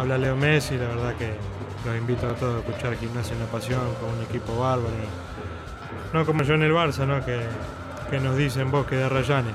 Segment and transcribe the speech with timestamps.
[0.00, 1.30] habla Leo Messi, la verdad que
[1.84, 4.94] los invito a todos a escuchar Gimnasia en la Pasión con un equipo bárbaro.
[6.14, 7.24] No como yo en el Barça, ¿no?
[7.24, 7.38] que,
[8.10, 9.54] que nos dicen vos que de Rayanes,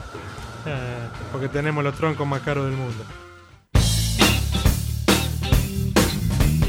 [0.68, 3.04] eh, porque tenemos los troncos más caros del mundo.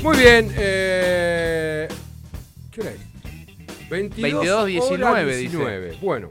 [0.03, 1.89] Muy bien, eh,
[2.71, 3.91] ¿qué hora es?
[3.91, 5.41] 22, 19, dice.
[5.51, 5.99] 19.
[6.01, 6.31] Bueno,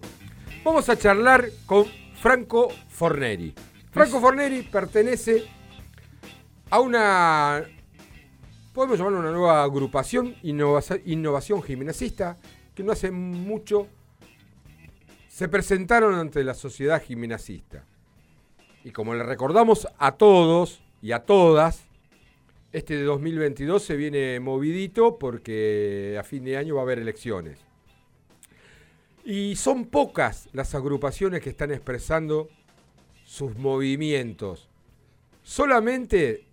[0.63, 1.85] vamos a charlar con
[2.19, 3.53] Franco Forneri.
[3.91, 5.54] Franco Forneri pertenece
[6.69, 7.63] a una,
[8.73, 13.87] podemos llamarlo una nueva agrupación, Innovación, que no hace mucho
[15.35, 17.83] se presentaron ante la sociedad gimnasista.
[18.85, 21.83] Y como le recordamos a todos y a todas,
[22.71, 27.59] este de 2022 se viene movidito porque a fin de año va a haber elecciones.
[29.25, 32.47] Y son pocas las agrupaciones que están expresando
[33.25, 34.69] sus movimientos.
[35.43, 36.45] Solamente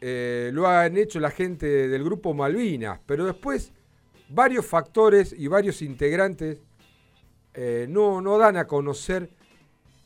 [0.00, 3.72] eh, lo han hecho la gente del grupo Malvinas, pero después
[4.30, 6.62] varios factores y varios integrantes
[7.52, 9.30] eh, no, no dan a conocer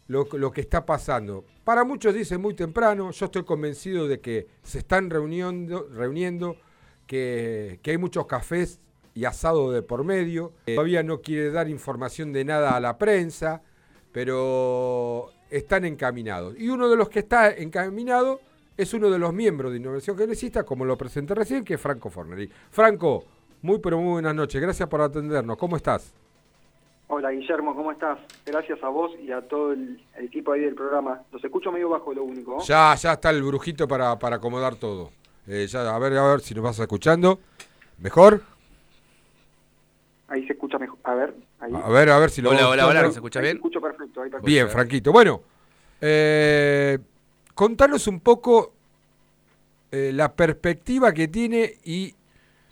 [0.08, 1.44] lo, que está pasando.
[1.64, 6.56] Para muchos dicen muy temprano, yo estoy convencido de que se están reuniendo, reuniendo
[7.06, 8.80] que, que hay muchos cafés
[9.14, 10.52] y asado de por medio.
[10.66, 13.62] Todavía no quiere dar información de nada a la prensa,
[14.12, 16.58] pero están encaminados.
[16.58, 18.40] Y uno de los que está encaminado
[18.76, 22.10] es uno de los miembros de Innovación Genesista, como lo presenté recién, que es Franco
[22.10, 22.48] Forneri.
[22.70, 23.24] Franco,
[23.62, 24.60] muy pero muy buenas noches.
[24.60, 25.56] Gracias por atendernos.
[25.56, 26.12] ¿Cómo estás?
[27.06, 28.18] Hola Guillermo, ¿cómo estás?
[28.46, 31.22] Gracias a vos y a todo el, equipo ahí del programa.
[31.30, 32.60] Los escucho medio bajo lo único.
[32.60, 35.10] Ya, ya está el brujito para, para acomodar todo.
[35.46, 37.38] Eh, ya, a ver, a ver si nos vas escuchando.
[37.98, 38.40] ¿Mejor?
[40.28, 40.98] Ahí se escucha mejor.
[41.04, 41.72] A ver, ahí.
[41.74, 43.58] A ver, a ver si lo Hola, hola, hola, ¿se escucha bien?
[43.58, 44.46] escucho perfecto, ahí perfecto.
[44.46, 45.12] Bien, Franquito.
[45.12, 45.42] Bueno,
[46.00, 46.98] eh,
[47.54, 48.72] contanos un poco
[49.90, 52.14] eh, la perspectiva que tiene y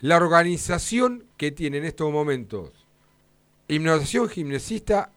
[0.01, 2.71] la organización que tiene en estos momentos.
[3.69, 5.11] Innovación Gimnasista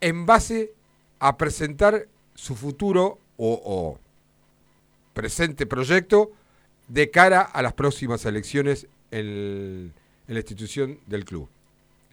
[0.00, 0.72] en base
[1.18, 3.98] a presentar su futuro o,
[5.14, 6.32] presente proyecto
[6.86, 9.92] de cara a las próximas elecciones en,
[10.26, 11.48] la institución del club,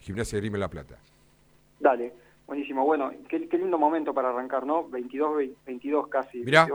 [0.00, 0.96] Gimnasia Grime La Plata.
[1.78, 2.14] Dale,
[2.46, 2.84] buenísimo.
[2.84, 4.88] Bueno, qué, lindo momento para arrancar, ¿no?
[4.88, 5.36] 22,
[5.66, 6.38] 22 casi.
[6.38, 6.66] Mirá,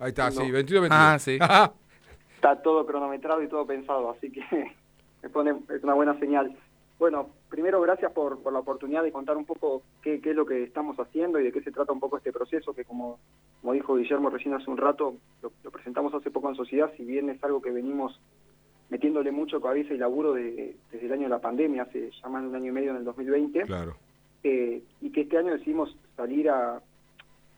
[0.00, 0.90] ahí está, sí, 22, 22.
[0.90, 1.38] Ah, sí.
[2.34, 4.42] está todo cronometrado y todo pensado, así que
[5.22, 6.54] me pone, es una buena señal.
[6.98, 10.46] Bueno, primero gracias por, por la oportunidad de contar un poco qué, qué, es lo
[10.46, 13.18] que estamos haciendo y de qué se trata un poco este proceso, que como,
[13.60, 17.30] como dijo Guillermo recién hace un rato, lo, presentamos hace poco en sociedad, si bien
[17.30, 18.20] es algo que venimos
[18.90, 22.42] metiéndole mucho cabeza y laburo de, desde el año de la pandemia, hace ya más
[22.42, 23.96] de un año y medio en el 2020, claro.
[24.46, 26.82] Eh, y que este año decidimos salir a,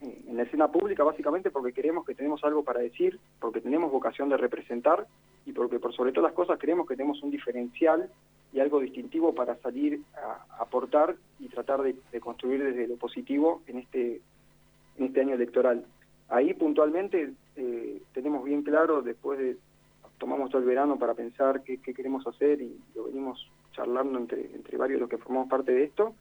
[0.02, 3.90] eh, en la escena pública básicamente porque queremos que tenemos algo para decir, porque tenemos
[3.90, 5.06] vocación de representar
[5.46, 8.08] y porque por sobre todas las cosas creemos que tenemos un diferencial
[8.52, 13.78] y algo distintivo para salir a, aportar y tratar de, construir desde lo positivo en
[13.78, 14.20] este,
[14.98, 15.84] en este año electoral.
[16.28, 19.56] Ahí puntualmente eh, tenemos bien claro, después de
[20.18, 24.76] tomamos todo el verano para pensar qué, queremos hacer y lo venimos charlando entre, entre
[24.76, 26.14] varios de los que formamos parte de esto,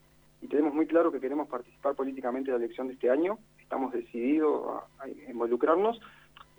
[0.46, 3.92] y tenemos muy claro que queremos participar políticamente en la elección de este año, estamos
[3.92, 6.00] decididos a involucrarnos,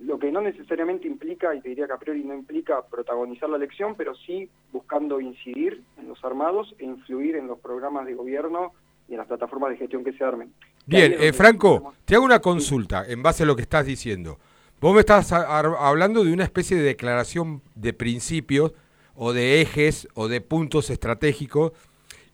[0.01, 3.57] lo que no necesariamente implica, y te diría que a priori no implica protagonizar la
[3.57, 8.73] elección, pero sí buscando incidir en los armados e influir en los programas de gobierno
[9.09, 10.53] y en las plataformas de gestión que se armen.
[10.85, 14.39] Bien, eh, Franco, te hago una consulta en base a lo que estás diciendo.
[14.81, 18.75] Vos me estás hablando de una especie de declaración de principios
[19.15, 21.73] o de ejes o de puntos estratégicos,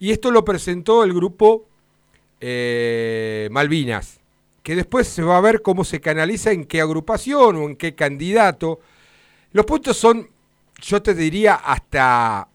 [0.03, 1.65] y esto lo presentó el grupo
[2.41, 4.19] eh, Malvinas
[4.65, 7.95] que después se va a ver cómo se canaliza en qué agrupación o en qué
[7.95, 8.81] candidato.
[9.53, 10.29] Los puntos son,
[10.81, 12.49] yo te diría, hasta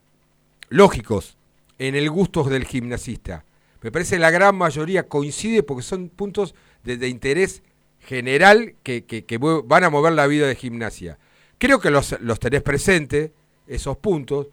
[0.68, 1.38] lógicos
[1.78, 3.46] en el gusto del gimnasista.
[3.80, 6.54] Me parece que la gran mayoría coincide porque son puntos
[6.84, 7.62] de, interés
[8.00, 11.18] general que, van a mover la vida de gimnasia.
[11.56, 13.30] Creo que los, los tenés presentes,
[13.66, 14.48] esos puntos.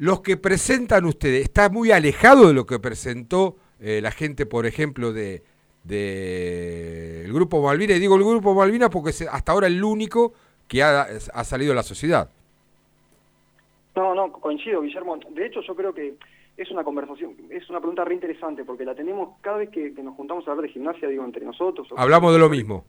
[0.00, 4.64] Los que presentan ustedes, ¿está muy alejado de lo que presentó eh, la gente, por
[4.64, 5.42] ejemplo, de,
[5.84, 7.94] del Grupo Malvina.
[7.94, 10.32] Y digo el Grupo Malvina porque es hasta ahora el único
[10.66, 11.04] que ha,
[11.44, 12.30] salido a la sociedad.
[13.94, 15.18] No, no, coincido, Guillermo.
[15.18, 16.14] De hecho, yo creo que
[16.56, 20.16] es una conversación, es una pregunta re interesante, porque la tenemos cada vez que, nos
[20.16, 21.86] juntamos a hablar de gimnasia, digo, entre nosotros.
[21.94, 22.86] Hablamos de lo mismo.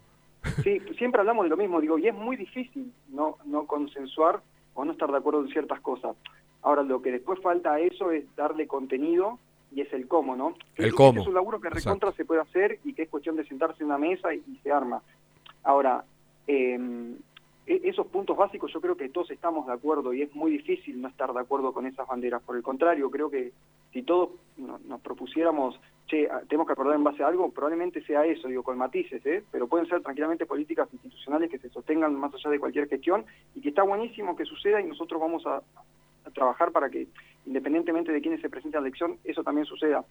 [0.64, 4.42] Sí, siempre hablamos de lo mismo, digo, y es muy difícil no, no consensuar
[4.75, 6.16] o no estar de acuerdo en ciertas cosas.
[6.63, 9.40] Ahora, lo que después falta a eso es darle contenido
[9.74, 10.56] y es el cómo, ¿no?
[10.75, 11.22] el cómo.
[11.22, 13.88] Es un laburo que recontra se puede hacer y que es cuestión de sentarse en
[13.88, 15.02] una mesa y, se arma.
[15.63, 16.04] Ahora,
[16.46, 17.16] em,
[17.66, 21.02] e, esos puntos básicos yo creo que todos estamos de acuerdo y es muy difícil
[21.02, 22.42] no estar de acuerdo con esas banderas.
[22.44, 23.54] Por el contrario, creo que
[23.94, 28.48] si todos nos propusiéramos, che, tenemos que acordar en base a algo, probablemente sea eso,
[28.48, 29.44] digo, con matices, ¿eh?
[29.52, 33.25] pero pueden ser tranquilamente políticas institucionales que se sostengan más allá de cualquier gestión
[33.56, 35.62] y que está buenísimo que suceda y nosotros vamos a,
[36.33, 37.07] trabajar para que,
[37.45, 40.04] independientemente de quiénes se presenten a la elección, eso también suceda.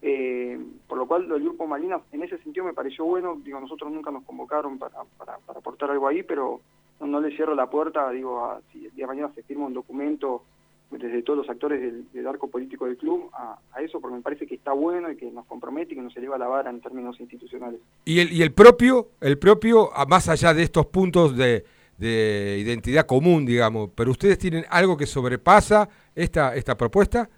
[0.00, 3.90] Eh, por lo cual, el Grupo Malinas, en ese sentido me pareció bueno, digo, nosotros
[3.92, 6.60] nunca nos convocaron para, para, para aportar algo ahí, pero
[7.00, 9.74] no, le cierro la puerta, digo, a, si el día de mañana se firma un
[9.74, 10.42] documento
[10.90, 11.80] desde todos los actores
[12.12, 15.30] del, arco político del club a, eso, porque me parece que está bueno y que
[15.30, 17.80] nos compromete y que nos eleva la vara en términos institucionales.
[18.04, 21.64] Y el, y el propio, el propio, más allá de estos puntos de,
[21.98, 27.28] de identidad común, digamos, pero ustedes tienen algo que sobrepasa esta, esta propuesta?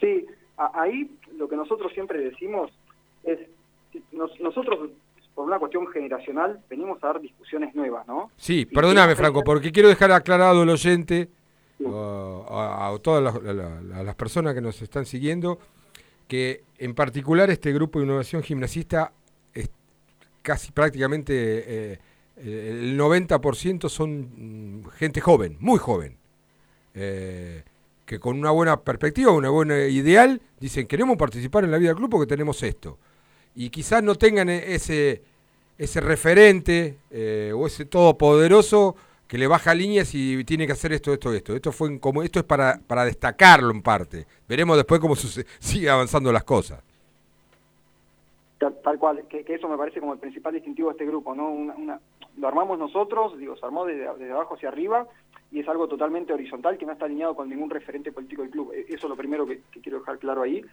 [0.00, 2.70] Sí, ahí lo que nosotros siempre decimos
[3.22, 3.38] es,
[4.40, 4.90] nosotros
[5.34, 8.30] por una cuestión generacional venimos a dar discusiones nuevas, ¿no?
[8.36, 11.28] Sí, perdóname Franco, porque quiero dejar aclarado al oyente,
[11.86, 15.58] a, todas las, personas que nos están siguiendo,
[16.28, 19.12] que en particular este grupo de innovación gimnasista
[19.52, 19.70] es
[20.42, 21.32] casi prácticamente
[21.92, 21.98] eh,
[22.36, 26.16] el 90% son mm, gente joven, muy joven.
[26.94, 27.62] Eh,
[28.04, 31.96] que con una buena perspectiva, una buena ideal, dicen queremos participar en la vida del
[31.96, 32.98] club porque tenemos esto.
[33.54, 35.22] Y quizás no tengan e-, ese,
[35.78, 38.96] ese referente eh, o ese todopoderoso
[39.26, 41.56] que le baja líneas y tiene que hacer esto, esto, esto.
[41.56, 44.26] Esto fue como esto es para, para destacarlo en parte.
[44.46, 45.16] Veremos después cómo
[45.58, 46.82] sigue avanzando las cosas.
[48.58, 51.50] Tal, cual, que, eso me parece como el principal distintivo de este grupo, ¿no?
[51.50, 51.98] Una,
[52.36, 55.06] lo armamos nosotros, digo, se armó desde, abajo hacia arriba
[55.50, 58.72] y es algo totalmente horizontal que no está alineado con ningún referente político del club.
[58.72, 60.64] E, eso es lo primero que, quiero dejar claro ahí.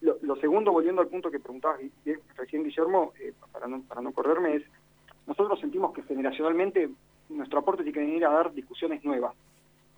[0.00, 1.80] Lo, segundo, volviendo al punto que preguntabas
[2.36, 4.62] recién, Guillermo, eh, para, no, para no correrme, es
[5.26, 6.90] nosotros sentimos que generacionalmente
[7.28, 9.34] nuestro aporte tiene que venir a dar discusiones nuevas.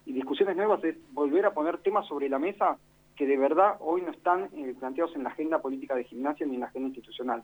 [0.05, 2.77] Y discusiones nuevas es volver a poner temas sobre la mesa
[3.17, 6.55] que de verdad hoy no están eh, planteados en la agenda política de gimnasia ni
[6.55, 7.43] en la agenda institucional.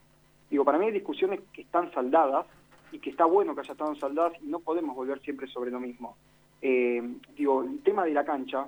[0.51, 2.47] Digo, para mí hay discusiones que están saldadas
[2.93, 5.81] y que está bueno que haya estado saldadas y no podemos volver siempre sobre lo
[5.81, 6.17] mismo.
[6.61, 7.03] Eh,
[7.37, 8.67] digo, el tema de la cancha,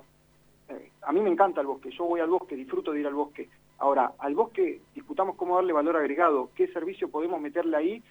[0.69, 3.13] eh, a mí me encanta el bosque, yo voy al bosque, disfruto de ir al
[3.13, 3.49] bosque.
[3.79, 8.03] Ahora, al bosque discutamos cómo darle valor agregado, qué servicio podemos meterle ahí,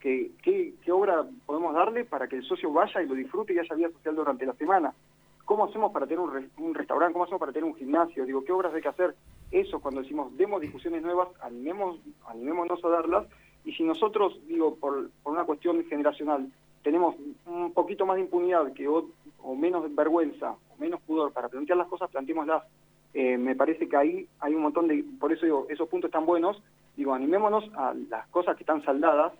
[0.00, 3.58] qué, qué, qué obra podemos darle para que el socio vaya y lo disfrute y
[3.58, 4.94] haya vida social durante la semana.
[5.44, 7.12] ¿Cómo hacemos para tener un, un restaurante?
[7.12, 8.26] ¿Cómo hacemos para tener un gimnasio?
[8.26, 9.14] Digo, ¿qué obras hay que hacer?
[9.50, 13.26] Eso, cuando decimos, demos discusiones nuevas, animemos, animémonos a darlas
[13.64, 16.48] y si nosotros, digo, por, por una cuestión generacional,
[16.82, 17.16] tenemos
[17.46, 19.04] un poquito más de impunidad que o,
[19.54, 22.62] menos vergüenza o menos pudor para plantear las cosas, planteémoslas.
[23.14, 26.26] Eh, me parece que ahí hay un montón de, por eso digo, esos puntos están
[26.26, 26.62] buenos,
[26.96, 29.32] digo, animémonos a las cosas que están saldadas,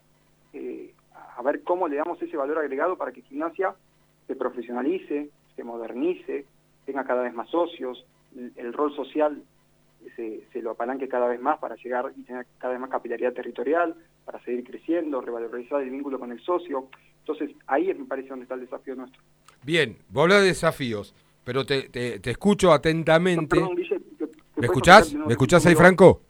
[0.53, 0.93] eh,
[1.37, 3.75] a ver cómo le damos ese valor agregado para que gimnasia
[4.27, 6.47] se profesionalice, se modernice,
[6.87, 8.05] tenga cada vez más socios,
[8.57, 9.43] el rol social
[10.17, 13.33] se, se, lo apalanque cada vez más para llegar y tener cada vez más capilaridad
[13.33, 16.89] territorial, para seguir creciendo, revalorizar el vínculo con el socio.
[17.21, 19.23] Entonces, ahí me parece donde está el desafío nuestro.
[19.63, 21.15] Bien, vos hablas de desafíos,
[21.45, 23.59] pero te, te, escucho atentamente.
[24.57, 25.15] ¿Me escuchás?
[25.15, 26.23] ¿Me escuchás ahí, Franco?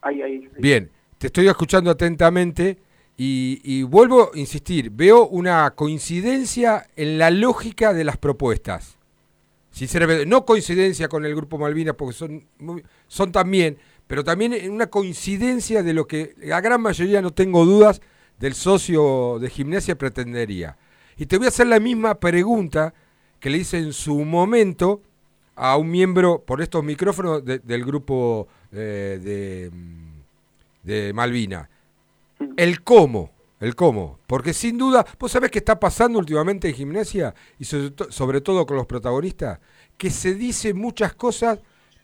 [0.00, 2.78] Ahí, ahí, Bien, te estoy escuchando atentamente
[3.16, 8.98] y, y vuelvo a insistir, veo una coincidencia en la lógica de las propuestas
[9.78, 12.44] sinceramente, no coincidencia con el Grupo Malvinas, porque son,
[13.08, 17.64] son también, pero también en una coincidencia de lo que la gran mayoría, no tengo
[17.64, 18.00] dudas,
[18.38, 20.76] del socio de gimnasia pretendería.
[21.16, 22.94] Y te voy a hacer la misma pregunta
[23.40, 25.02] que le hice en su momento
[25.56, 29.70] a un miembro por estos micrófonos del grupo eh, de,
[30.84, 31.68] de Malvina.
[32.56, 33.32] El cómo.
[33.60, 34.18] El cómo.
[34.26, 38.76] Porque sin duda, vos sabés qué está pasando últimamente en gimnasia y sobre, todo con
[38.76, 39.58] los protagonistas,
[39.96, 41.58] que se dice muchas cosas,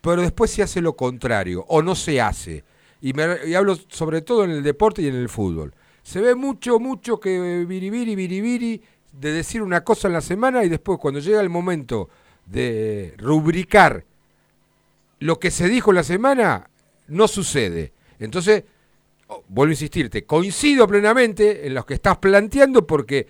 [0.05, 2.63] pero después se hace lo contrario o no se hace.
[3.01, 3.25] Y, me,
[3.57, 5.75] hablo sobre todo en el deporte y en el fútbol.
[6.03, 8.83] Se ve mucho, mucho que biribiri, biribiri,
[9.13, 12.09] de decir una cosa en la semana y después cuando llega el momento
[12.47, 14.05] de rubricar
[15.21, 16.69] lo que se dijo en la semana,
[17.09, 17.93] no sucede.
[18.19, 18.65] Entonces,
[19.27, 23.27] Oh, vuelvo a insistirte, coincido plenamente en lo que estás planteando porque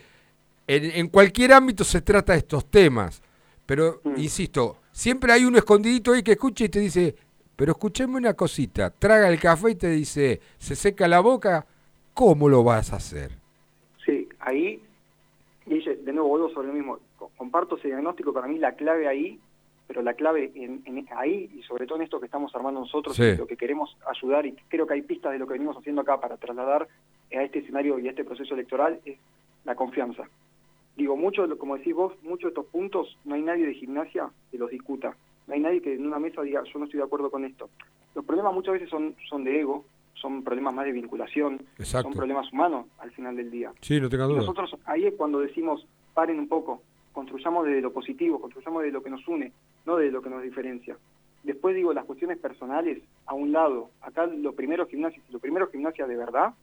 [0.66, 3.22] en, cualquier ámbito se trata de estos temas.
[3.64, 4.18] Pero, mm.
[4.18, 7.16] insisto, siempre hay un escondidito ahí que escucha y te dice,
[7.56, 11.66] pero escúchame una cosita, traga el café y te dice, se seca la boca,
[12.14, 13.32] ¿cómo lo vas a hacer?
[14.06, 14.80] Sí, ahí,
[15.66, 16.98] de nuevo vuelvo sobre lo mismo,
[17.36, 19.38] comparto ese diagnóstico, para mí la clave ahí
[19.86, 23.46] pero la clave en, ahí y sobre todo en esto que estamos armando nosotros, lo
[23.46, 26.38] que queremos ayudar y creo que hay pistas de lo que venimos haciendo acá para
[26.38, 26.88] trasladar
[27.30, 29.18] a este escenario y a este proceso electoral es
[29.64, 30.26] la confianza.
[30.96, 34.58] Digo, mucho, como decís vos, muchos de estos puntos no hay nadie de gimnasia que
[34.58, 35.16] los discuta.
[35.46, 37.68] No hay nadie que en una mesa diga, yo no estoy de acuerdo con esto.
[38.14, 39.84] Los problemas muchas veces son, son de ego,
[40.14, 43.72] son problemas más de vinculación, son problemas humanos al final del día.
[43.80, 44.38] Sí, no tengo duda.
[44.38, 46.82] nosotros ahí es cuando decimos, paren un poco,
[47.12, 49.52] construyamos desde lo positivo, construyamos desde lo que nos une,
[49.84, 50.96] no desde lo que nos diferencia.
[51.42, 53.90] Después digo, las cuestiones personales a un lado.
[54.00, 56.54] Acá lo primero gimnasia, lo primero gimnasia de verdad,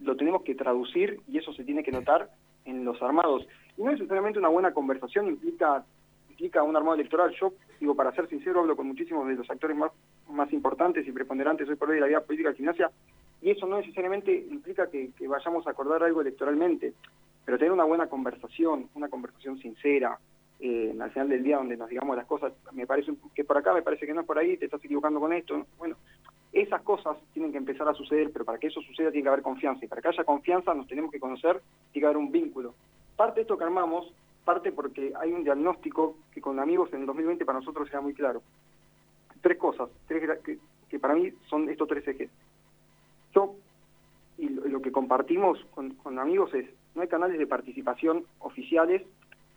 [0.00, 2.30] lo tenemos que traducir y eso se tiene que notar
[2.66, 3.46] en los armados.
[3.76, 5.84] Y no necesariamente una buena conversación implica
[6.36, 7.34] implica un armado electoral.
[7.40, 9.90] Yo, digo, para ser sincero, hablo con muchísimos de los actores más,
[10.28, 12.90] más importantes y preponderantes hoy por hoy de la vida política de gimnasia,
[13.40, 16.92] y eso no necesariamente implica que, vayamos a acordar algo electoralmente,
[17.44, 20.18] pero tener una buena conversación, una conversación sincera,
[20.60, 23.72] eh, al final del día donde nos digamos las cosas, me parece que por acá,
[23.72, 25.66] me parece que no es por ahí, te estás equivocando con esto.
[25.78, 25.96] Bueno,
[26.60, 29.42] esas cosas tienen que empezar a suceder, pero para que eso suceda tiene que haber
[29.42, 31.60] confianza, y para que haya confianza nos tenemos que conocer,
[31.92, 32.74] tiene que haber un vínculo.
[33.16, 34.12] Parte de esto que armamos
[34.46, 38.14] parte porque hay un diagnóstico que con amigos en el 2020 para nosotros era muy
[38.14, 38.42] claro.
[39.42, 40.38] Tres cosas, tres
[40.88, 42.30] que, para mí son estos tres ejes.
[43.34, 43.56] Yo,
[44.38, 49.02] y lo, que compartimos con, amigos es, no hay canales de participación oficiales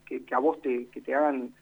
[0.05, 1.53] que, a vos te, que te hagan,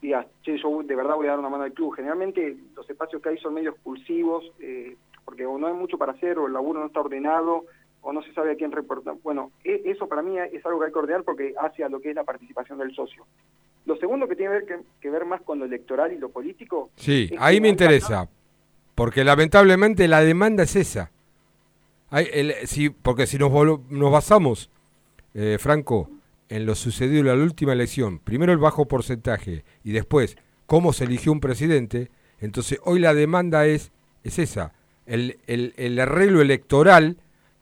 [0.00, 1.94] digas, che, yo de verdad voy a dar una mano al club.
[1.94, 6.12] Generalmente los espacios que hay son medios expulsivos, eh, porque o no hay mucho para
[6.12, 7.64] hacer, o el laburo no está ordenado,
[8.02, 9.14] o no se sabe a quién reportar.
[9.22, 12.00] Bueno, e, eso para mí es algo que hay que ordenar porque hace a lo
[12.00, 13.26] que es la participación del socio.
[13.86, 14.60] Lo segundo que tiene
[15.00, 16.90] que, ver más con lo electoral y lo político.
[16.96, 18.28] Sí, ahí me interesa,
[18.94, 21.10] porque lamentablemente la demanda es esa.
[22.10, 22.26] Hay,
[23.02, 23.50] porque si nos,
[23.90, 24.70] nos basamos,
[25.34, 26.08] eh, Franco,
[26.48, 30.36] en lo sucedido en la última elección, primero el bajo porcentaje y después
[30.66, 32.10] cómo se eligió un presidente,
[32.40, 34.72] entonces hoy la demanda es, es esa,
[35.06, 37.18] el, el, arreglo electoral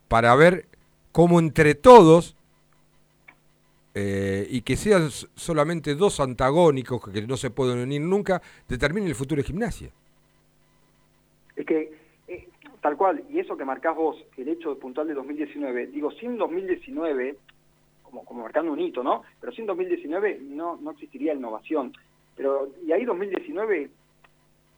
[0.07, 0.65] para ver
[1.11, 2.35] cómo entre todos,
[3.95, 9.15] eh, y que sean solamente dos antagónicos que no se pueden unir nunca, determine el
[9.15, 9.91] futuro de gimnasia.
[11.55, 11.91] Es que,
[12.27, 12.47] eh,
[12.81, 17.37] tal cual, y eso que marcás vos, el hecho puntual de 2019, digo, sin 2019,
[18.13, 19.23] como, como marcando un hito, ¿no?
[19.39, 21.93] Pero sin 2019 no, no existiría innovación.
[22.35, 23.89] Pero, y ahí 2019,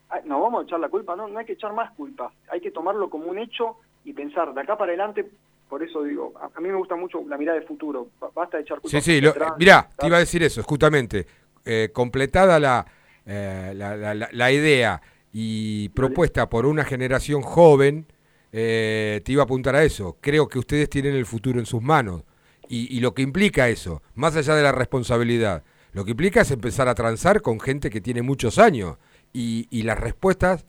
[0.09, 2.61] ah, no vamos a echar la culpa, no, no hay que echar más culpa, hay
[2.61, 5.29] que tomarlo como un hecho y pensar de acá para adelante,
[5.69, 8.79] por eso digo, a, mí me gusta mucho la mirada de futuro, basta de echar
[8.83, 9.21] Sí, sí,
[9.57, 11.25] mirá, te iba a decir eso, justamente,
[11.65, 12.85] eh, completada la,
[13.25, 15.01] eh, la, la, idea
[15.31, 18.05] y propuesta por una generación joven,
[18.51, 21.81] eh, te iba a apuntar a eso, creo que ustedes tienen el futuro en sus
[21.81, 22.23] manos
[22.69, 26.87] y, lo que implica eso, más allá de la responsabilidad, lo que implica es empezar
[26.87, 28.97] a transar con gente que tiene muchos años
[29.33, 30.65] y, y las respuestas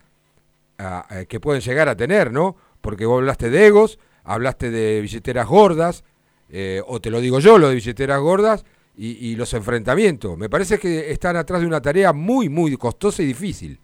[1.29, 2.57] que pueden llegar a tener, ¿no?
[2.87, 6.05] porque vos hablaste de egos, hablaste de billeteras gordas,
[6.51, 8.65] eh, o te lo digo yo, lo de billeteras gordas,
[8.99, 10.39] y, los enfrentamientos.
[10.39, 13.79] Me parece que están atrás de una tarea muy, muy costosa y difícil.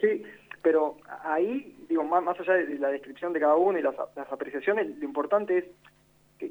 [0.00, 0.22] Sí,
[0.62, 3.94] pero ahí, digo, más, más allá de la descripción de cada uno y las,
[4.30, 5.64] apreciaciones, lo importante es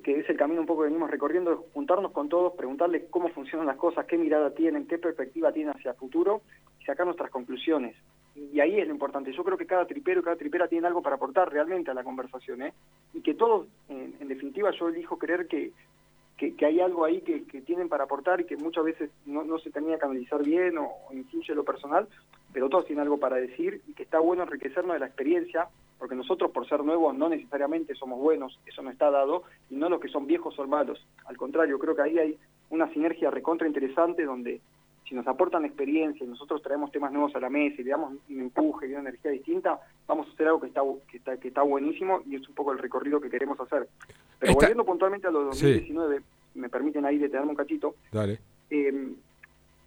[0.01, 3.67] que, es el camino un poco que venimos recorriendo, juntarnos con todos, preguntarles cómo funcionan
[3.67, 6.41] las cosas, qué mirada tienen, qué perspectiva tienen hacia el futuro
[6.79, 7.95] y sacar nuestras conclusiones
[8.35, 9.31] y ahí es lo importante.
[9.31, 12.03] Yo creo que cada tripero y cada tripera tiene algo para aportar realmente a la
[12.03, 12.73] conversación, ¿eh?
[13.13, 15.71] Y que todos, en, definitiva, yo elijo creer que,
[16.37, 19.69] que, hay algo ahí que, tienen para aportar y que muchas veces no, no se
[19.69, 22.07] tenía que analizar bien o, influye lo personal,
[22.51, 25.67] pero todos tienen algo para decir y que está bueno enriquecernos de la experiencia,
[26.03, 29.87] porque nosotros por ser nuevos no necesariamente somos buenos, eso no está dado, y no
[29.87, 31.01] los que son viejos son malos.
[31.23, 32.37] Al contrario, creo que ahí hay
[32.71, 34.59] una sinergia recontra interesante donde
[35.07, 38.15] si nos aportan experiencia y nosotros traemos temas nuevos a la mesa y le damos
[38.29, 41.47] un empuje y una energía distinta, vamos a hacer algo que está, que está, que
[41.47, 43.87] está buenísimo y es un poco el recorrido que queremos hacer.
[44.39, 46.21] Pero volviendo puntualmente a los 2019,
[46.55, 48.39] me permiten ahí detenerme un cachito, Dale.
[48.69, 49.13] Eh,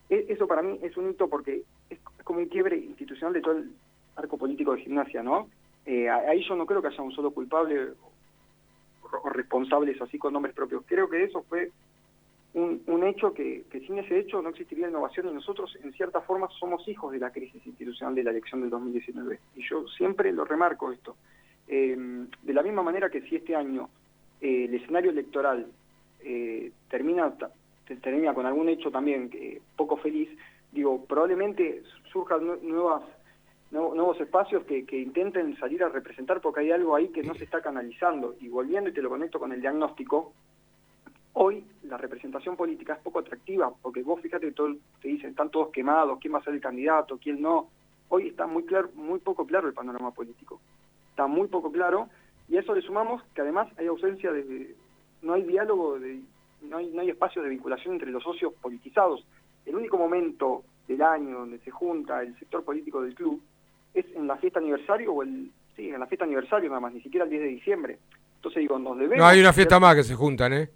[0.09, 3.71] eso para mí es un hito porque es, como un quiebre institucional de todo el
[4.17, 5.51] arco político de gimnasia, ¿no?
[5.87, 10.55] Eh, ahí yo no creo que haya un solo culpable o, responsables así con nombres
[10.55, 10.83] propios.
[10.87, 11.71] Creo que eso fue
[12.55, 16.89] un, hecho que, sin ese hecho no existiría innovación y nosotros en cierta forma somos
[16.89, 19.39] hijos de la crisis institucional de la elección del 2019.
[19.57, 21.17] Y yo siempre lo remarco esto.
[21.69, 21.97] Eh,
[22.43, 23.91] de la misma manera que si este año
[24.41, 25.67] eh, el escenario electoral
[26.21, 27.35] eh, termina,
[28.03, 29.31] termina con algún hecho también
[29.77, 30.31] poco feliz,
[30.73, 33.03] digo, probablemente surjan nuevas
[33.71, 37.61] nuevos espacios que, intenten salir a representar porque hay algo ahí que no se está
[37.61, 38.35] canalizando.
[38.41, 40.33] Y volviendo y te lo conecto con el diagnóstico,
[41.39, 45.69] Hoy la representación política es poco atractiva, porque vos fíjate todo, te dicen, están todos
[45.69, 47.69] quemados, quién va a ser el candidato, quién no.
[48.09, 50.63] Hoy está muy claro, muy poco claro el panorama político.
[51.11, 52.09] Está muy poco claro,
[52.49, 54.75] y a eso le sumamos que además hay ausencia de,
[55.21, 56.23] no hay diálogo de,
[56.63, 59.23] no hay, no hay espacios de vinculación entre los socios politizados.
[59.67, 63.43] El único momento del año donde se junta el sector político del club
[64.01, 67.01] es en la fiesta aniversario o el sí, en la fiesta aniversario nada más, ni
[67.01, 67.99] siquiera el 10 de diciembre.
[68.37, 70.71] Entonces digo, nos debemos No, hay una fiesta más que se juntan, ¿eh?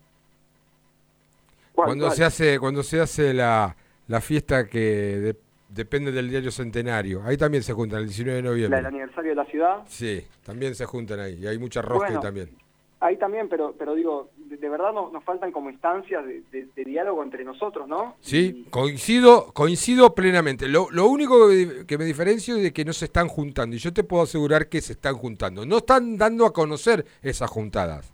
[1.73, 3.75] Cuando se hace cuando se hace la,
[4.09, 5.35] la fiesta que
[5.69, 8.79] depende del diario Centenario, ahí también se juntan el 19 de noviembre.
[8.81, 9.83] ¿El aniversario de la ciudad?
[9.87, 12.51] Sí, también se juntan ahí y hay mucha rosca también.
[12.99, 17.89] Ahí también, pero pero digo, de, verdad nos faltan como instancias de, diálogo entre nosotros,
[17.89, 18.17] ¿no?
[18.21, 20.69] Sí, coincido coincido plenamente.
[20.69, 21.49] Lo, lo único
[21.87, 24.69] que me diferencio es de que no se están juntando, y yo te puedo asegurar
[24.69, 25.65] que se están juntando.
[25.65, 28.13] No están dando a conocer esas juntadas.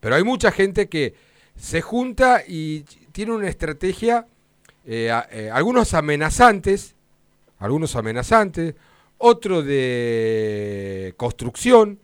[0.00, 1.14] Pero hay mucha gente que
[1.56, 4.26] se junta y tiene una estrategia,
[4.84, 6.94] eh, eh, algunos amenazantes,
[7.58, 8.74] algunos amenazantes,
[9.18, 12.00] otro de construcción,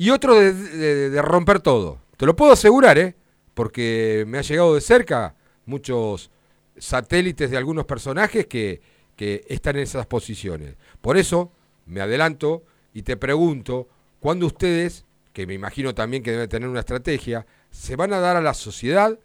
[0.00, 1.98] y otro de, romper todo.
[2.20, 3.16] Te lo puedo asegurar, ¿eh?
[3.54, 5.34] Porque me ha llegado de cerca
[5.64, 6.30] muchos
[6.76, 8.82] satélites de algunos personajes que,
[9.16, 10.76] que están en esas posiciones.
[11.00, 11.50] Por eso
[11.86, 12.62] me adelanto
[12.92, 17.96] y te pregunto, ¿cuándo ustedes, que me imagino también que deben tener una estrategia, se
[17.96, 19.18] van a dar a la sociedad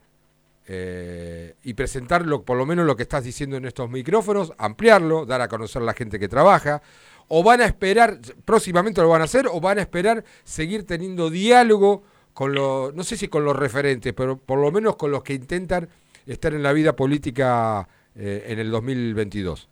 [0.65, 5.41] eh, y presentar por lo menos lo que estás diciendo en estos micrófonos, ampliarlo, dar
[5.41, 6.81] a conocer a la gente que trabaja,
[7.27, 11.29] o van a esperar, próximamente lo van a hacer, o van a esperar seguir teniendo
[11.29, 12.03] diálogo
[12.35, 15.33] con los, no sé si con los referentes, pero por lo menos con los que
[15.33, 15.87] intentan
[16.27, 19.69] estar en la vida política eh, en el 2022.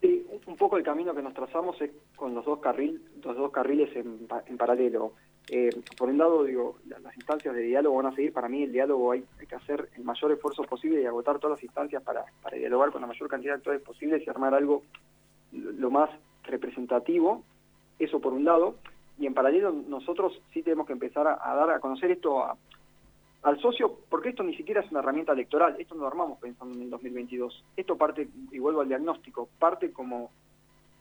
[0.00, 3.52] Sí, un poco el camino que nos trazamos es con los dos, carril, los dos
[3.52, 4.26] carriles en,
[4.56, 5.12] paralelo.
[5.50, 8.32] Eh, por un lado, digo, las instancias de diálogo van a seguir.
[8.32, 11.64] Para mí, el diálogo hay, que hacer el mayor esfuerzo posible y agotar todas las
[11.64, 14.82] instancias para, para dialogar con la mayor cantidad de actores posibles y armar algo
[15.52, 16.08] lo más
[16.44, 17.42] representativo,
[17.98, 18.76] eso por un lado,
[19.18, 22.44] y en paralelo nosotros sí tenemos que empezar a, dar a conocer esto
[23.42, 26.74] al socio, porque esto ni siquiera es una herramienta electoral, esto no lo armamos pensando
[26.74, 30.30] en el 2022, esto parte, y vuelvo al diagnóstico, parte como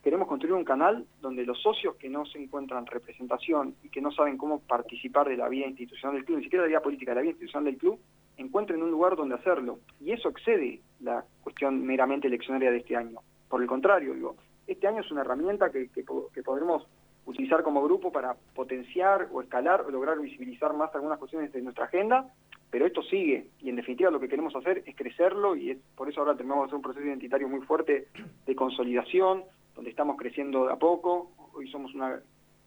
[0.03, 4.11] queremos construir un canal donde los socios que no se encuentran representación y que no
[4.11, 7.11] saben cómo participar de la vida institucional del club, ni siquiera de la vida política,
[7.11, 7.99] de la vida institucional del club,
[8.37, 9.79] encuentren un lugar donde hacerlo.
[10.01, 13.19] Y eso excede la cuestión meramente eleccionaria de este año.
[13.47, 14.35] Por el contrario, digo,
[14.67, 16.03] este año es una herramienta que, que,
[16.43, 16.85] podremos
[17.25, 21.85] utilizar como grupo para potenciar o escalar o lograr visibilizar más algunas cuestiones de nuestra
[21.85, 22.29] agenda,
[22.69, 23.47] pero esto sigue.
[23.59, 26.65] Y en definitiva lo que queremos hacer es crecerlo y es, por eso ahora tenemos
[26.65, 28.07] hacer un proceso identitario muy fuerte
[28.45, 29.43] de consolidación,
[29.75, 32.19] donde estamos creciendo de a poco, hoy somos una,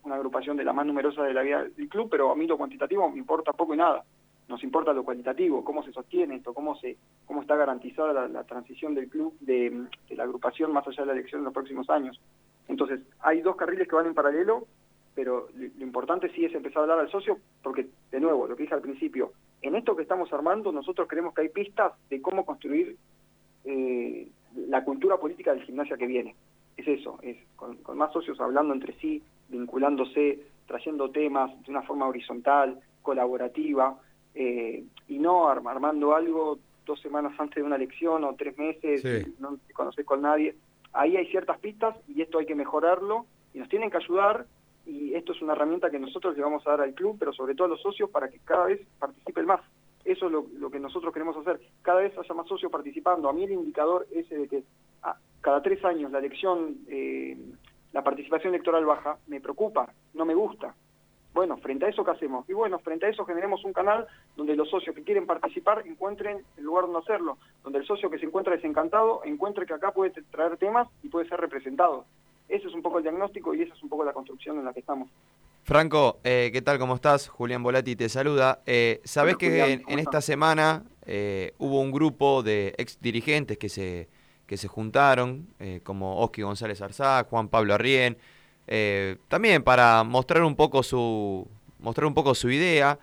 [0.05, 3.11] agrupación de la más numerosa de la vida del club, pero a mí lo cuantitativo
[3.11, 4.05] me importa poco y nada.
[4.47, 8.95] Nos importa lo cualitativo, cómo se sostiene esto, cómo se cómo está garantizada la, transición
[8.95, 12.21] del club, de, la agrupación más allá de la elección en los próximos años.
[12.69, 14.67] Entonces, hay dos carriles que van en paralelo,
[15.15, 18.65] pero lo, importante sí es empezar a hablar al socio, porque, de nuevo, lo que
[18.65, 22.45] dije al principio, en esto que estamos armando, nosotros creemos que hay pistas de cómo
[22.45, 22.97] construir
[23.65, 24.29] eh,
[24.69, 26.35] la cultura política del gimnasia que viene.
[26.77, 31.83] Es eso, es con, con más socios hablando entre sí, vinculándose, trayendo temas de una
[31.83, 33.99] forma horizontal, colaborativa,
[34.35, 39.03] eh, y no armando algo dos semanas antes de una elección o tres meses,
[39.41, 40.55] no te conoces con nadie.
[40.97, 44.47] Ahí hay ciertas pistas y esto hay que mejorarlo y nos tienen que ayudar
[44.87, 47.55] y esto es una herramienta que nosotros le vamos a dar al club, pero sobre
[47.55, 49.61] todo a los socios para que cada vez participen más.
[50.05, 51.61] Eso es lo, que nosotros queremos hacer.
[51.83, 53.29] Cada vez haya más socios participando.
[53.29, 54.63] A mí el indicador ese de que
[55.03, 57.37] ah, cada tres años la elección, eh,
[57.93, 60.75] la participación electoral baja, me preocupa, no me gusta.
[61.37, 62.49] Bueno, frente a eso, ¿qué hacemos?
[62.49, 64.07] Y bueno, frente a eso generemos un canal
[64.39, 68.19] donde los socios que quieren participar encuentren el lugar donde hacerlo, donde el socio que
[68.19, 72.07] se encuentra desencantado encuentre que acá puede traer temas y puede ser representado.
[72.49, 74.73] Ese es un poco el diagnóstico y esa es un poco la construcción en la
[74.73, 75.11] que estamos.
[75.65, 76.79] Franco, eh, ¿qué tal?
[76.79, 77.29] ¿Cómo estás?
[77.29, 78.63] Julián Volati te saluda.
[78.65, 84.09] Eh, Sabés que en, esta semana eh, hubo un grupo de ex dirigentes que se,
[84.47, 88.17] que se juntaron, eh, como Oski González Arzá, Juan Pablo Arrién,
[88.67, 91.47] eh, también para mostrar un poco su
[91.79, 92.99] mostrar un poco su idea.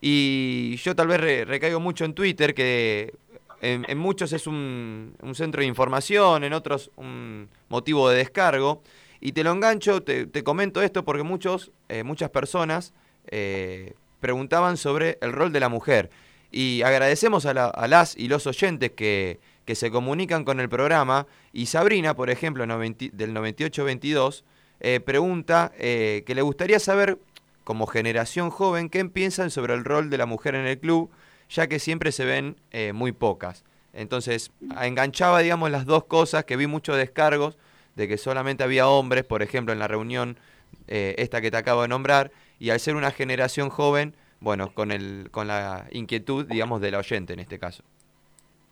[0.00, 3.14] Y yo tal vez recaigo mucho en Twitter que
[3.60, 8.82] en, muchos es un, centro de información, en otros un motivo de descargo.
[9.20, 12.92] Y te lo engancho, te, comento esto porque muchos eh, muchas personas
[13.26, 16.10] eh, preguntaban sobre el rol de la mujer.
[16.50, 17.52] Y agradecemos a,
[17.88, 21.26] las y los oyentes que, que, se comunican con el programa.
[21.52, 24.44] Y Sabrina, por ejemplo, del 9822
[24.80, 27.18] eh, pregunta eh, que le gustaría saber,
[27.64, 31.10] como generación joven, qué piensan sobre el rol de la mujer en el club,
[31.50, 33.64] ya que siempre se ven eh, muy pocas.
[33.92, 37.58] Entonces, enganchaba, digamos, las dos cosas, que vi muchos descargos
[37.96, 40.38] de que solamente había hombres, por ejemplo, en la reunión
[40.86, 45.28] esta que te acabo de nombrar, y al ser una generación joven, bueno, con, el,
[45.30, 47.82] con la inquietud, digamos, del oyente en este caso.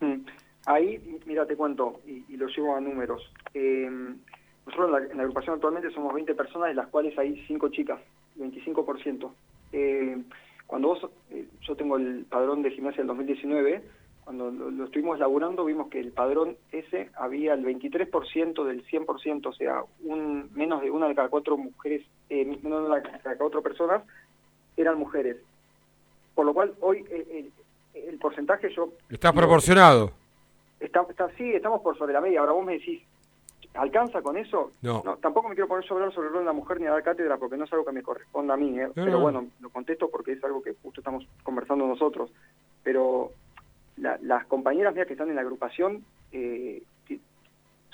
[0.00, 0.20] Mm.
[0.66, 3.22] Ahí, mira, te cuento, y, lo llevo a números.
[4.66, 8.00] Nosotros en la, agrupación actualmente somos 20 personas, de las cuales hay 5 chicas,
[8.38, 9.30] 25%.
[9.72, 10.22] Eh,
[10.66, 13.82] cuando vos, eh, yo tengo el padrón de gimnasia del 2019,
[14.24, 19.52] cuando lo, estuvimos laburando vimos que el padrón ese había el 23% del 100%, o
[19.52, 24.02] sea, un menos de una de cada cuatro mujeres, eh, menos de cada cuatro personas
[24.76, 25.36] eran mujeres.
[26.34, 27.48] Por lo cual hoy eh,
[27.94, 28.92] el, porcentaje yo...
[29.08, 30.10] Está proporcionado.
[30.80, 32.40] Está, está, sí, estamos por sobre la media.
[32.40, 33.00] Ahora vos me decís,
[33.76, 34.72] ¿alcanza con eso?
[34.82, 35.02] No.
[35.20, 37.36] tampoco me quiero poner sobre sobre el rol de la mujer ni a dar cátedra
[37.36, 38.90] porque no es algo que me corresponda a mí, ¿eh?
[38.94, 42.30] pero bueno, lo contesto porque es algo que justo estamos conversando nosotros.
[42.82, 43.32] Pero
[43.96, 46.82] las compañeras mías que están en la agrupación eh,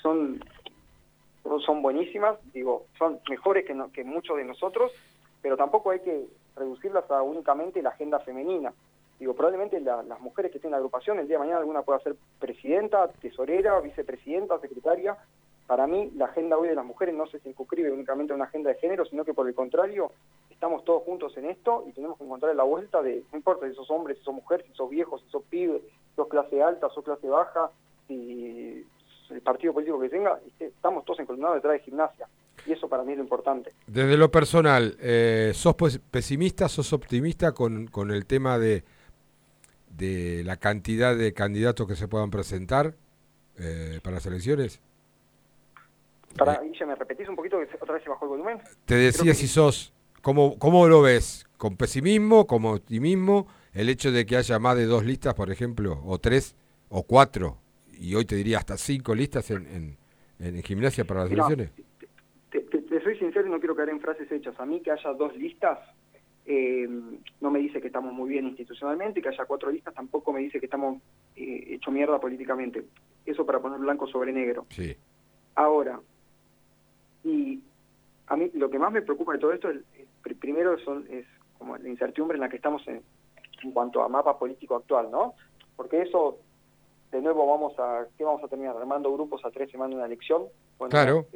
[0.03, 0.43] son
[1.65, 4.93] son buenísimas, digo, son mejores que, que muchos de nosotros,
[5.41, 8.73] pero tampoco hay que reducirlas a únicamente la agenda femenina.
[9.19, 12.01] Digo, probablemente las mujeres que estén en la agrupación, el día de mañana alguna pueda
[12.01, 15.17] ser presidenta, tesorera, vicepresidenta, secretaria.
[15.73, 18.69] Para mí, la agenda hoy de las mujeres no se circunscribe únicamente a una agenda
[18.69, 20.13] de género, sino que por el contrario,
[20.51, 23.75] estamos todos juntos en esto y tenemos que encontrar la vuelta de, no importa si
[23.75, 26.91] sos hombres, si sos mujeres, si sos viejos, si sos pibes, si sos clase alta,
[26.91, 27.71] si sos clase baja,
[28.07, 28.85] si
[29.31, 32.29] el partido político que tenga, estamos todos encolumnados detrás de gimnasia.
[32.67, 33.73] Y eso para mí es lo importante.
[33.87, 35.75] Desde lo personal, eh, ¿sos
[36.11, 38.85] pesimista, sos optimista con, con el tema de,
[39.89, 42.95] de la cantidad de candidatos que se puedan presentar
[43.59, 44.83] eh, para las elecciones?
[46.37, 48.61] Para, eh, ¿me repetís un poquito que otra vez se bajó el volumen?
[48.85, 49.93] Te decía si sos
[50.23, 51.45] ¿Cómo, ¿Cómo lo ves?
[51.59, 53.49] ¿Con pesimismo, como optimismo?
[53.75, 56.55] El hecho de que haya más de dos listas, por ejemplo, o tres,
[56.89, 57.59] o cuatro,
[57.99, 59.97] y hoy te diría hasta cinco listas en,
[60.39, 61.73] en, gimnasia para las elecciones.
[62.51, 64.55] Te, soy sincero y no quiero caer en frases hechas.
[64.61, 65.79] A mí que haya dos listas
[66.47, 66.89] eh,
[67.41, 70.41] no me dice que estamos muy bien institucionalmente, y que haya cuatro listas tampoco me
[70.41, 71.03] dice que estamos
[71.35, 72.85] eh, hecho mierda políticamente.
[73.27, 74.67] Eso para poner blanco sobre negro.
[74.69, 74.95] Sí.
[75.57, 75.99] Ahora,
[77.25, 77.61] y
[78.27, 79.83] a mí lo que más me preocupa de todo esto es
[80.43, 81.25] primero son, es
[81.59, 83.03] como la incertidumbre en la que estamos en,
[83.73, 85.35] cuanto a mapa político actual, ¿no?
[85.77, 86.39] Porque eso,
[87.13, 88.77] de nuevo, vamos a, ¿qué vamos a terminar?
[88.77, 90.43] Armando grupos a tres semanas de una elección.
[90.91, 91.27] claro.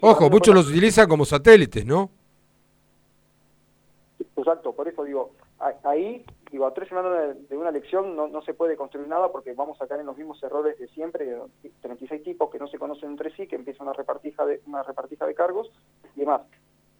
[0.00, 2.08] Ojo, muchos los utilizan como satélites, ¿no?
[4.36, 5.32] Exacto, por eso digo,
[5.82, 9.52] ahí, digo, a tres semanas de, una elección no, no se puede construir nada porque
[9.54, 11.36] vamos a caer en los mismos errores de siempre,
[11.80, 15.26] 36 tipos que no se conocen entre sí, que empiezan una repartija de, una repartija
[15.26, 15.70] de cargos
[16.14, 16.42] y demás.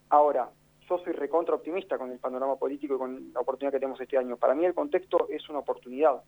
[0.09, 0.51] Ahora,
[0.89, 4.19] yo soy recontra optimista con el panorama político y con la oportunidad que tenemos este
[4.19, 4.37] año.
[4.37, 6.23] Para mí el contexto es una oportunidad.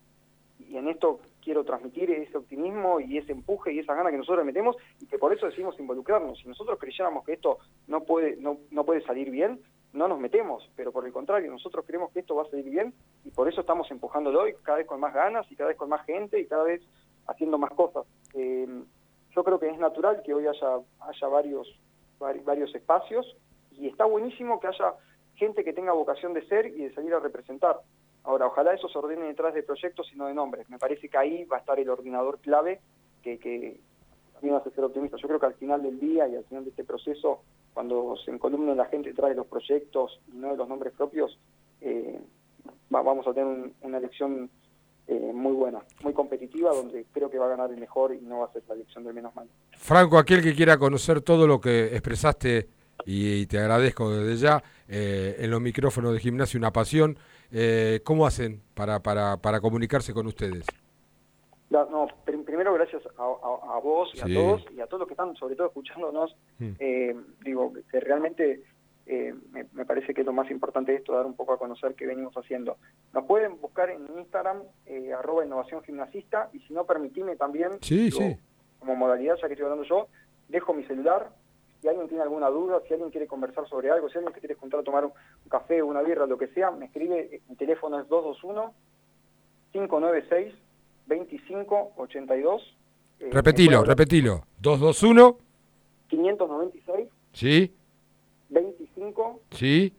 [0.59, 4.45] Y en esto quiero transmitir ese optimismo y ese empuje y esa gana que nosotros
[4.45, 6.39] metemos y que por eso decidimos involucrarnos.
[6.39, 9.61] Si nosotros creyéramos que esto no puede, no, no puede salir bien,
[9.93, 12.93] no nos metemos, pero por el contrario, nosotros creemos que esto va a salir bien
[13.25, 15.89] y por eso estamos empujándolo hoy cada vez con más ganas y cada vez con
[15.89, 16.81] más gente y cada vez
[17.27, 18.05] haciendo más cosas.
[18.33, 18.67] Eh,
[19.35, 21.79] yo creo que es natural que hoy haya, haya varios,
[22.19, 23.35] varios espacios
[23.71, 24.95] y está buenísimo que haya
[25.35, 27.79] gente que tenga vocación de ser y de salir a representar.
[28.23, 30.69] Ahora, ojalá eso se ordene detrás de proyectos y no de nombres.
[30.69, 32.81] Me parece que ahí va a estar el ordenador clave
[33.23, 33.79] que, que
[34.33, 35.17] también hace ser optimista.
[35.17, 38.31] Yo creo que al final del día y al final de este proceso, cuando se
[38.31, 41.37] encolumne la gente detrás de los proyectos y no de los nombres propios,
[41.81, 42.19] eh,
[42.89, 44.49] vamos a tener una elección
[45.07, 48.39] eh, muy buena, muy competitiva, donde creo que va a ganar el mejor y no
[48.39, 49.47] va a ser la elección del menos mal.
[49.71, 52.67] Franco, aquel que quiera conocer todo lo que expresaste
[53.05, 57.17] y, te agradezco desde ya eh, en los micrófonos de gimnasio una pasión.
[57.51, 60.65] Eh, ¿Cómo hacen para, para, para comunicarse con ustedes?
[61.71, 62.07] No,
[62.59, 65.67] primero gracias a, vos y a todos y a todos los que están sobre todo
[65.67, 66.35] escuchándonos.
[66.57, 66.71] Mm.
[66.77, 68.63] Eh, digo que realmente
[69.53, 72.05] me, parece que es lo más importante de esto, dar un poco a conocer qué
[72.05, 72.75] venimos haciendo.
[73.13, 74.61] Nos pueden buscar en Instagram,
[75.17, 77.79] arroba innovación gimnasista, y si no, permitime también,
[78.77, 80.07] como modalidad, ya que estoy hablando yo,
[80.49, 81.31] dejo mi celular,
[81.81, 84.81] si alguien tiene alguna duda, si alguien quiere conversar sobre algo, si alguien quiere juntar
[84.81, 85.13] a tomar un,
[85.49, 88.07] café, una birra, lo que sea, me escribe, mi teléfono es
[91.09, 92.61] 221-596-2582.
[93.19, 94.43] Eh, repetilo, repetilo.
[94.59, 95.37] 221.
[96.07, 97.09] 596.
[97.33, 97.73] Sí.
[98.49, 99.39] 25.
[99.51, 99.93] Sí.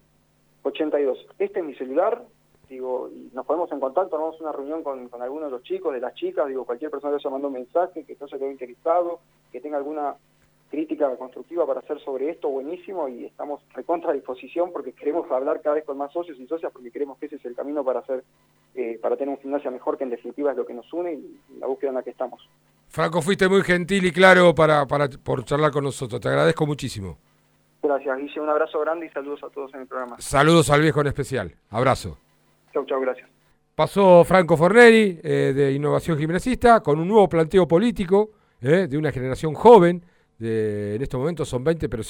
[0.63, 1.27] 82.
[1.39, 2.23] Este es mi celular,
[2.69, 5.93] digo, y nos ponemos en contacto, armamos una reunión con, con algunos de los chicos,
[5.93, 9.19] de las chicas, digo, cualquier persona que haya mandado un mensaje, que se haya interesado,
[9.51, 10.15] que tenga alguna
[10.71, 15.61] crítica constructiva para hacer sobre esto, buenísimo, y estamos recontra a disposición porque queremos hablar
[15.61, 17.99] cada vez con más socios y socias porque creemos que ese es el camino para
[17.99, 18.23] hacer,
[18.73, 21.39] eh, para tener un gimnasia mejor, que en definitiva es lo que nos une y
[21.59, 22.41] la búsqueda en la que estamos.
[22.87, 27.17] Franco, fuiste muy gentil y claro para, para, por charlar con nosotros, te agradezco muchísimo.
[27.83, 30.15] Gracias, Guille, un abrazo grande y saludos a todos en el programa.
[30.19, 32.17] Saludos al viejo en especial, abrazo.
[32.73, 33.29] Chau, chau, gracias.
[33.75, 38.29] Pasó Franco Forneri eh, de Innovación Gimnasista con un nuevo planteo político
[38.61, 40.01] eh, de una generación joven.
[40.41, 42.09] De, en estos momentos son 20, pero se